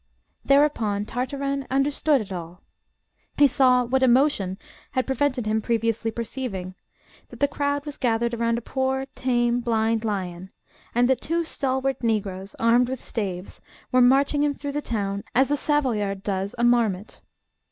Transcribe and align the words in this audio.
Thereupon 0.43 1.05
Tartarin 1.05 1.67
understood 1.69 2.21
it 2.21 2.31
all. 2.31 2.63
He 3.37 3.45
saw 3.45 3.83
what 3.83 4.01
emotion 4.01 4.57
had 4.93 5.05
prevented 5.05 5.45
him 5.45 5.61
previously 5.61 6.09
perceiving: 6.09 6.73
that 7.29 7.39
the 7.39 7.47
crowd 7.47 7.85
was 7.85 7.97
gathered 7.99 8.33
around 8.33 8.57
a 8.57 8.61
poor 8.61 9.05
tame 9.13 9.59
blind 9.59 10.03
lion, 10.03 10.49
and 10.95 11.07
that 11.07 11.21
two 11.21 11.43
stalwart 11.43 12.01
Negroes, 12.01 12.55
armed 12.55 12.89
with 12.89 13.03
staves, 13.03 13.61
were 13.91 14.01
marching 14.01 14.41
him 14.41 14.55
through 14.55 14.71
the 14.71 14.81
town 14.81 15.23
as 15.35 15.51
a 15.51 15.55
Savoyard 15.55 16.23
does 16.23 16.55
a 16.57 16.63
marmot. 16.63 17.21